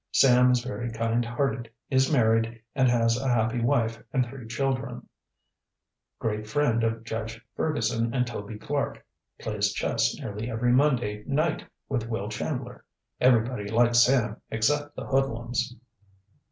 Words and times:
Sam 0.11 0.49
is 0.49 0.63
very 0.63 0.89
kind 0.91 1.23
hearted; 1.23 1.69
is 1.91 2.11
married 2.11 2.59
and 2.73 2.89
has 2.89 3.21
a 3.21 3.27
happy 3.27 3.61
wife 3.61 4.01
and 4.11 4.25
three 4.25 4.47
children. 4.47 5.07
Great 6.17 6.47
friend 6.47 6.83
of 6.83 7.03
Judge 7.03 7.39
Ferguson 7.55 8.11
and 8.11 8.25
Toby 8.25 8.57
Clark. 8.57 9.05
Plays 9.39 9.71
chess 9.73 10.17
nearly 10.19 10.49
every 10.49 10.71
Monday 10.71 11.23
night 11.27 11.67
with 11.87 12.09
Will 12.09 12.29
Chandler. 12.29 12.83
Everybody 13.19 13.67
likes 13.67 13.99
Sam 13.99 14.41
except 14.49 14.95
the 14.95 15.05
hoodlums. 15.05 15.75